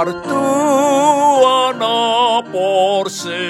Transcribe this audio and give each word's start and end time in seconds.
Martuana 0.00 1.92
porsea 2.48 3.44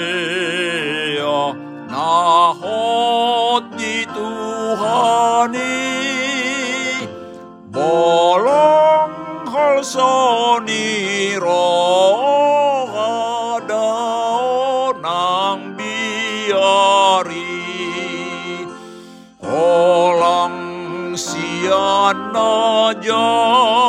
di 3.79 4.03
Tuhani. 4.11 5.79
Bolong 7.71 9.47
hal 9.47 9.79
soni 9.79 11.39
rohada 11.39 12.19
nang 14.99 15.79
biari. 15.79 17.47
Olang 19.39 21.15
siana 21.15 22.91
jahat 22.99 23.80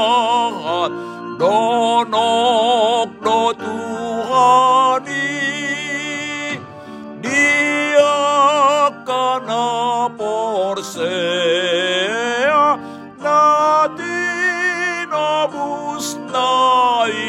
porsea 10.82 12.74
nati 13.22 14.18
nobus 15.06 16.18
nai. 16.26 17.22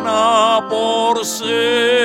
na 0.00 0.60
porsea 0.64 2.00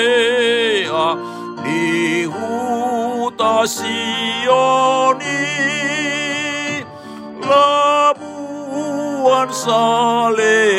di 1.64 2.28
huta 2.28 3.64
Sioni. 3.64 5.24
Labuan 7.46 8.20
saleleng 9.54 10.75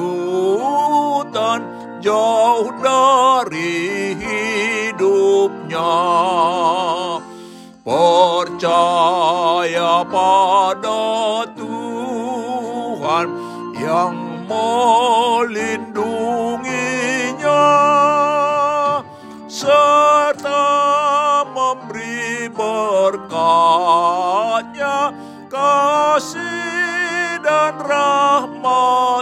jauh 2.03 2.71
dari 2.79 4.15
hidupnya. 4.19 5.95
Percaya 7.89 8.73
pada 10.05 11.41
Tuhan 11.57 13.27
yang 13.79 14.13
melindunginya 14.45 15.88
berkatnya 23.49 25.13
kasih 25.49 26.37
dan 27.41 27.73
rahmatnya 27.81 29.18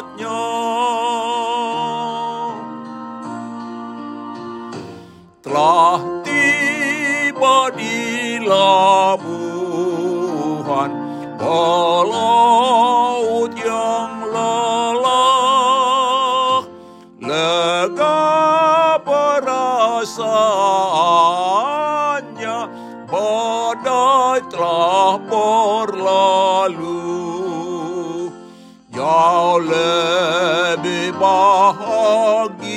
bahagia 31.17 32.69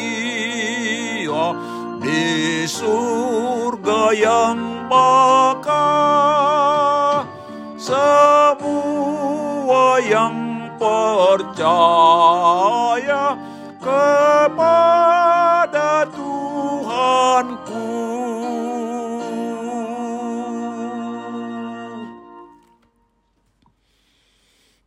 di 2.00 2.64
surga 2.64 4.16
yang 4.16 4.88
bakal 4.88 6.00
semua 7.80 9.96
yang 10.04 10.36
percaya 10.80 11.76
kepada 13.80 16.04
Tuhanku. 16.12 17.88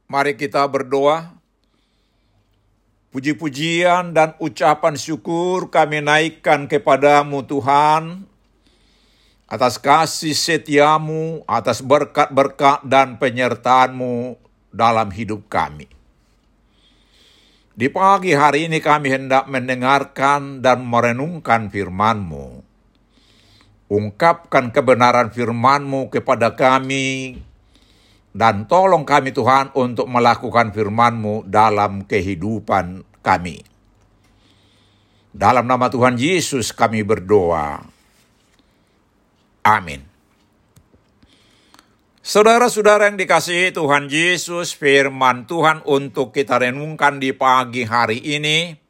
Mari 0.09 0.33
kita 0.37 0.67
berdoa. 0.69 1.42
Puji-pujian 3.13 4.09
dan 4.09 4.33
ucapan 4.41 4.97
syukur 4.97 5.69
kami 5.69 6.01
naikkan 6.01 6.65
kepadamu 6.65 7.45
Tuhan 7.45 8.25
atas 9.45 9.77
kasih 9.77 10.33
setiamu, 10.33 11.45
atas 11.45 11.85
berkat-berkat 11.85 12.81
dan 12.89 13.21
penyertaanmu 13.21 14.33
dalam 14.73 15.13
hidup 15.13 15.45
kami. 15.45 15.85
Di 17.77 17.85
pagi 17.93 18.33
hari 18.33 18.65
ini 18.65 18.81
kami 18.81 19.13
hendak 19.13 19.45
mendengarkan 19.45 20.65
dan 20.65 20.81
merenungkan 20.81 21.69
firman-Mu. 21.69 22.65
Ungkapkan 23.93 24.73
kebenaran 24.73 25.29
firman-Mu 25.29 26.09
kepada 26.09 26.57
kami, 26.57 27.37
dan 28.33 28.65
tolong 28.65 29.05
kami 29.05 29.29
Tuhan 29.29 29.71
untuk 29.77 30.09
melakukan 30.09 30.73
firman-Mu 30.73 31.45
dalam 31.45 32.01
kehidupan 32.09 33.05
kami. 33.21 33.61
Dalam 35.33 35.65
nama 35.69 35.89
Tuhan 35.89 36.17
Yesus 36.17 36.73
kami 36.73 37.05
berdoa. 37.05 37.81
Amin. 39.63 40.01
Saudara-saudara 42.23 43.11
yang 43.11 43.19
dikasihi 43.19 43.75
Tuhan 43.75 44.07
Yesus, 44.07 44.73
firman 44.73 45.45
Tuhan 45.45 45.85
untuk 45.85 46.31
kita 46.31 46.57
renungkan 46.61 47.19
di 47.19 47.35
pagi 47.35 47.83
hari 47.83 48.17
ini 48.17 48.83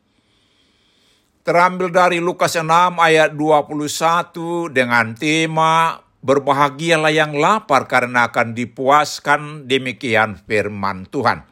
terambil 1.43 1.91
dari 1.91 2.23
Lukas 2.23 2.55
6 2.55 2.69
ayat 2.95 3.35
21 3.35 4.71
dengan 4.71 5.11
tema 5.17 6.02
Berbahagialah 6.23 7.11
yang 7.11 7.35
lapar 7.35 7.83
karena 7.91 8.31
akan 8.31 8.55
dipuaskan 8.55 9.67
demikian 9.67 10.39
firman 10.39 11.03
Tuhan. 11.11 11.43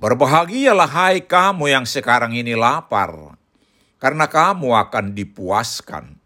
Berbahagialah 0.00 0.88
hai 0.88 1.20
kamu 1.20 1.68
yang 1.68 1.84
sekarang 1.84 2.32
ini 2.32 2.56
lapar, 2.56 3.36
karena 4.00 4.24
kamu 4.24 4.72
akan 4.88 5.12
dipuaskan. 5.12 6.16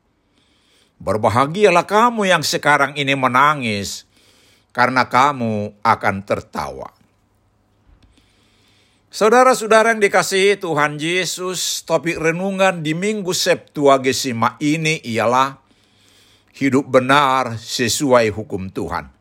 Berbahagialah 1.02 1.82
kamu 1.82 2.30
yang 2.30 2.46
sekarang 2.46 2.94
ini 2.94 3.18
menangis, 3.18 4.06
karena 4.70 5.10
kamu 5.10 5.74
akan 5.82 6.16
tertawa. 6.22 6.94
Saudara-saudara 9.10 9.92
yang 9.92 10.00
dikasihi 10.00 10.62
Tuhan 10.62 11.02
Yesus, 11.02 11.82
topik 11.82 12.22
renungan 12.22 12.86
di 12.86 12.94
Minggu 12.94 13.34
Septuagesima 13.34 14.54
ini 14.62 15.02
ialah 15.02 15.65
hidup 16.56 16.88
benar 16.88 17.60
sesuai 17.60 18.32
hukum 18.32 18.72
Tuhan. 18.72 19.12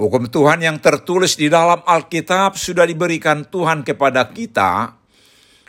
Hukum 0.00 0.32
Tuhan 0.32 0.64
yang 0.64 0.80
tertulis 0.80 1.36
di 1.36 1.52
dalam 1.52 1.84
Alkitab 1.84 2.56
sudah 2.56 2.88
diberikan 2.88 3.44
Tuhan 3.44 3.84
kepada 3.84 4.32
kita 4.32 4.96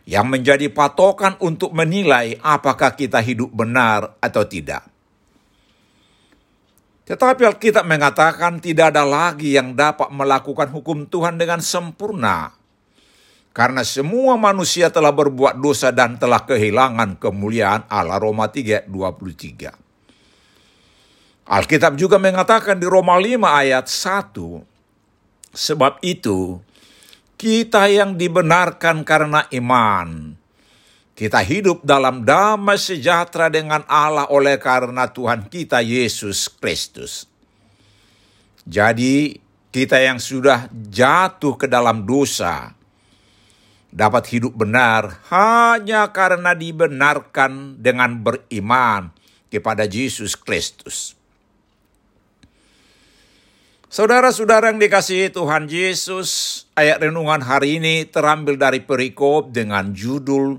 yang 0.07 0.31
menjadi 0.31 0.71
patokan 0.71 1.35
untuk 1.43 1.75
menilai 1.75 2.39
apakah 2.39 2.95
kita 2.95 3.19
hidup 3.19 3.51
benar 3.51 4.15
atau 4.23 4.47
tidak. 4.47 4.87
Tetapi 7.11 7.43
Alkitab 7.43 7.83
mengatakan 7.83 8.63
tidak 8.63 8.95
ada 8.95 9.03
lagi 9.03 9.59
yang 9.59 9.75
dapat 9.75 10.07
melakukan 10.15 10.71
hukum 10.71 11.11
Tuhan 11.11 11.35
dengan 11.35 11.59
sempurna. 11.59 12.60
Karena 13.51 13.83
semua 13.83 14.39
manusia 14.39 14.87
telah 14.87 15.11
berbuat 15.11 15.59
dosa 15.59 15.91
dan 15.91 16.15
telah 16.15 16.47
kehilangan 16.47 17.19
kemuliaan 17.19 17.83
Allah. 17.91 18.15
Roma 18.15 18.47
3, 18.47 18.87
23. 18.87 19.75
Alkitab 21.51 21.99
juga 21.99 22.15
mengatakan 22.15 22.79
di 22.79 22.87
Roma 22.87 23.19
5 23.19 23.43
ayat 23.43 23.91
1, 23.91 24.63
sebab 25.51 25.99
itu 25.99 26.63
kita 27.35 27.91
yang 27.91 28.15
dibenarkan 28.15 29.03
karena 29.03 29.43
iman, 29.59 30.39
kita 31.11 31.43
hidup 31.43 31.83
dalam 31.83 32.23
damai 32.23 32.79
sejahtera 32.79 33.51
dengan 33.51 33.83
Allah 33.91 34.31
oleh 34.31 34.55
karena 34.63 35.11
Tuhan 35.11 35.51
kita 35.51 35.83
Yesus 35.83 36.47
Kristus. 36.47 37.27
Jadi 38.63 39.35
kita 39.75 39.99
yang 39.99 40.23
sudah 40.23 40.71
jatuh 40.71 41.59
ke 41.59 41.67
dalam 41.67 42.07
dosa, 42.07 42.71
dapat 43.91 44.23
hidup 44.31 44.55
benar 44.55 45.19
hanya 45.27 46.09
karena 46.15 46.55
dibenarkan 46.55 47.77
dengan 47.77 48.23
beriman 48.23 49.11
kepada 49.51 49.83
Yesus 49.83 50.39
Kristus. 50.39 51.19
Saudara-saudara 53.91 54.71
yang 54.71 54.79
dikasihi 54.79 55.35
Tuhan 55.35 55.67
Yesus, 55.67 56.63
ayat 56.79 57.03
renungan 57.03 57.43
hari 57.43 57.75
ini 57.75 58.07
terambil 58.07 58.55
dari 58.55 58.79
perikop 58.79 59.51
dengan 59.51 59.91
judul 59.91 60.55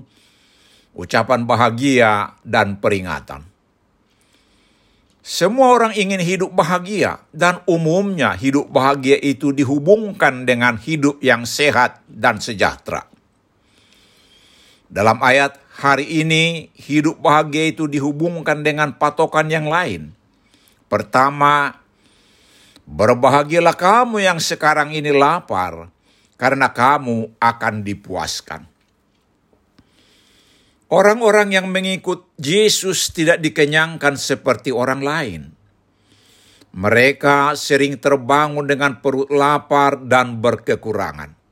ucapan 0.93 1.41
bahagia 1.41 2.37
dan 2.45 2.77
peringatan. 2.77 3.41
Semua 5.25 5.73
orang 5.73 5.97
ingin 5.97 6.21
hidup 6.21 6.53
bahagia 6.53 7.25
dan 7.33 7.65
umumnya 7.65 8.37
hidup 8.37 8.69
bahagia 8.69 9.17
itu 9.17 9.49
dihubungkan 9.49 10.45
dengan 10.45 10.77
hidup 10.77 11.17
yang 11.23 11.49
sehat 11.49 12.05
dan 12.05 12.37
sejahtera. 12.37 13.12
Dalam 14.93 15.17
ayat 15.25 15.57
hari 15.73 16.21
ini, 16.21 16.69
hidup 16.77 17.17
bahagia 17.17 17.73
itu 17.73 17.89
dihubungkan 17.89 18.61
dengan 18.61 18.93
patokan 18.93 19.49
yang 19.49 19.65
lain. 19.65 20.13
Pertama, 20.85 21.83
Berbahagialah 22.83 23.79
kamu 23.79 24.27
yang 24.27 24.43
sekarang 24.43 24.91
ini 24.91 25.15
lapar, 25.15 25.87
karena 26.35 26.67
kamu 26.75 27.39
akan 27.39 27.75
dipuaskan. 27.79 28.67
Orang-orang 30.91 31.55
yang 31.55 31.71
mengikut 31.71 32.27
Yesus 32.37 33.09
tidak 33.15 33.39
dikenyangkan 33.39 34.19
seperti 34.19 34.69
orang 34.69 35.01
lain. 35.01 35.41
Mereka 36.75 37.55
sering 37.55 37.97
terbangun 37.97 38.67
dengan 38.67 38.99
perut 38.99 39.31
lapar 39.31 40.03
dan 40.03 40.43
berkekurangan. 40.43 41.42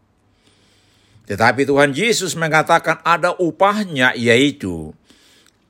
Tetapi 1.31 1.63
Tuhan 1.63 1.95
Yesus 1.95 2.36
mengatakan 2.36 3.00
ada 3.07 3.31
upahnya 3.39 4.12
yaitu 4.19 4.92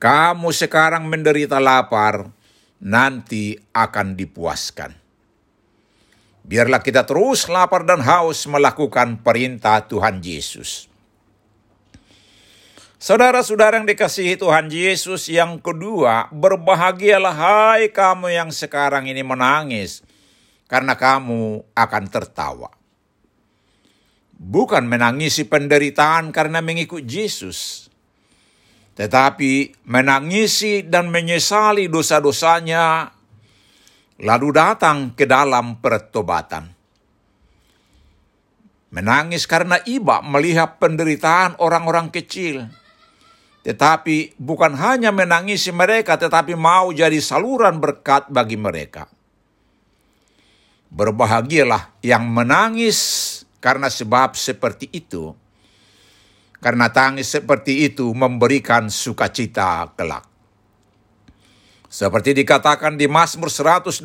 kamu 0.02 0.50
sekarang 0.50 1.06
menderita 1.06 1.62
lapar, 1.62 2.34
nanti 2.82 3.54
akan 3.70 4.18
dipuaskan. 4.18 4.90
Biarlah 6.42 6.82
kita 6.82 7.06
terus 7.06 7.46
lapar 7.46 7.86
dan 7.86 8.02
haus 8.02 8.42
melakukan 8.50 9.22
perintah 9.22 9.86
Tuhan 9.86 10.18
Yesus. 10.18 10.90
Saudara-saudara 12.98 13.78
yang 13.78 13.86
dikasihi 13.86 14.34
Tuhan 14.34 14.66
Yesus, 14.66 15.30
yang 15.30 15.62
kedua, 15.62 16.26
berbahagialah 16.34 17.34
hai 17.38 17.94
kamu 17.94 18.34
yang 18.34 18.50
sekarang 18.50 19.06
ini 19.06 19.22
menangis, 19.22 20.02
karena 20.66 20.98
kamu 20.98 21.62
akan 21.78 22.04
tertawa. 22.10 22.81
Bukan 24.42 24.90
menangisi 24.90 25.46
penderitaan 25.46 26.34
karena 26.34 26.58
mengikut 26.58 27.06
Yesus, 27.06 27.86
tetapi 28.98 29.86
menangisi 29.86 30.82
dan 30.82 31.14
menyesali 31.14 31.86
dosa-dosanya 31.86 33.06
lalu 34.18 34.48
datang 34.50 35.14
ke 35.14 35.30
dalam 35.30 35.78
pertobatan. 35.78 36.74
Menangis 38.92 39.48
karena 39.48 39.80
iba 39.88 40.20
melihat 40.20 40.76
penderitaan 40.76 41.56
orang-orang 41.62 42.12
kecil. 42.12 42.68
Tetapi 43.62 44.36
bukan 44.42 44.74
hanya 44.74 45.14
menangisi 45.14 45.70
mereka, 45.70 46.18
tetapi 46.18 46.58
mau 46.58 46.90
jadi 46.90 47.16
saluran 47.22 47.78
berkat 47.78 48.26
bagi 48.26 48.58
mereka. 48.58 49.06
Berbahagialah 50.92 52.02
yang 52.04 52.26
menangis 52.26 52.98
karena 53.62 53.86
sebab 53.86 54.34
seperti 54.34 54.90
itu. 54.90 55.32
Karena 56.58 56.90
tangis 56.90 57.30
seperti 57.30 57.86
itu 57.86 58.10
memberikan 58.10 58.90
sukacita 58.90 59.94
kelak. 59.94 60.26
Seperti 61.92 62.32
dikatakan 62.32 62.96
di 62.96 63.04
Mazmur 63.04 63.52
126 63.52 64.00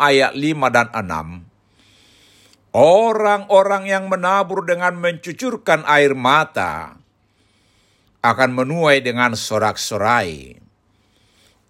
ayat 0.00 0.32
5 0.34 0.74
dan 0.74 0.88
6. 0.90 2.76
Orang-orang 2.76 3.88
yang 3.88 4.08
menabur 4.12 4.64
dengan 4.68 4.96
mencucurkan 5.00 5.84
air 5.88 6.12
mata 6.12 7.00
akan 8.24 8.50
menuai 8.56 9.04
dengan 9.04 9.38
sorak-sorai. 9.38 10.58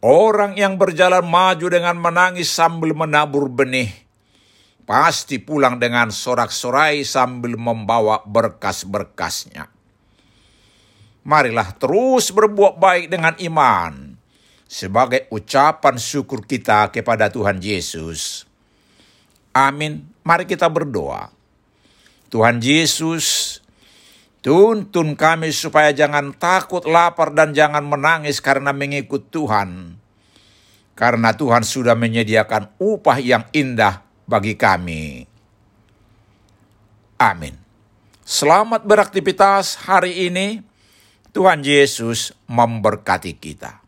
Orang 0.00 0.54
yang 0.54 0.78
berjalan 0.78 1.26
maju 1.26 1.66
dengan 1.66 1.98
menangis 1.98 2.48
sambil 2.48 2.94
menabur 2.94 3.50
benih, 3.50 4.05
pasti 4.86 5.42
pulang 5.42 5.82
dengan 5.82 6.14
sorak-sorai 6.14 7.02
sambil 7.02 7.58
membawa 7.58 8.22
berkas-berkasnya. 8.22 9.66
Marilah 11.26 11.74
terus 11.74 12.30
berbuat 12.30 12.78
baik 12.78 13.10
dengan 13.10 13.34
iman, 13.42 14.14
sebagai 14.70 15.26
ucapan 15.34 15.98
syukur 15.98 16.46
kita 16.46 16.94
kepada 16.94 17.26
Tuhan 17.34 17.58
Yesus. 17.58 18.46
Amin. 19.50 20.06
Mari 20.22 20.46
kita 20.46 20.70
berdoa. 20.70 21.34
Tuhan 22.30 22.62
Yesus, 22.62 23.58
tuntun 24.38 25.18
kami 25.18 25.50
supaya 25.50 25.90
jangan 25.90 26.30
takut, 26.30 26.86
lapar, 26.86 27.34
dan 27.34 27.58
jangan 27.58 27.82
menangis 27.82 28.38
karena 28.38 28.70
mengikut 28.70 29.26
Tuhan. 29.34 29.98
Karena 30.94 31.34
Tuhan 31.34 31.66
sudah 31.66 31.98
menyediakan 31.98 32.78
upah 32.78 33.18
yang 33.18 33.50
indah 33.50 34.05
bagi 34.26 34.58
kami. 34.58 35.24
Amin. 37.16 37.54
Selamat 38.26 38.82
beraktivitas 38.82 39.78
hari 39.86 40.28
ini. 40.28 40.60
Tuhan 41.30 41.62
Yesus 41.62 42.34
memberkati 42.50 43.36
kita. 43.38 43.85